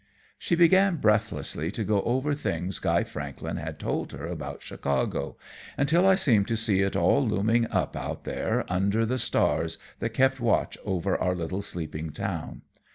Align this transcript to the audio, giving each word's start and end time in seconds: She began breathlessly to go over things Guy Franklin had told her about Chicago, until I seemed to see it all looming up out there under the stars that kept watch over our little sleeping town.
She 0.39 0.55
began 0.55 0.95
breathlessly 0.95 1.69
to 1.73 1.83
go 1.83 2.01
over 2.01 2.33
things 2.33 2.79
Guy 2.79 3.03
Franklin 3.03 3.57
had 3.57 3.77
told 3.77 4.13
her 4.13 4.25
about 4.25 4.63
Chicago, 4.63 5.37
until 5.77 6.07
I 6.07 6.15
seemed 6.15 6.47
to 6.47 6.57
see 6.57 6.81
it 6.81 6.95
all 6.95 7.23
looming 7.23 7.67
up 7.69 7.95
out 7.95 8.23
there 8.23 8.65
under 8.67 9.05
the 9.05 9.19
stars 9.19 9.77
that 9.99 10.09
kept 10.09 10.39
watch 10.39 10.75
over 10.83 11.15
our 11.15 11.35
little 11.35 11.61
sleeping 11.61 12.09
town. 12.13 12.63